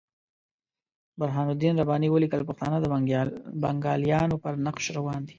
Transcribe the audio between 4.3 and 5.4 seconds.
پر نقش روان دي.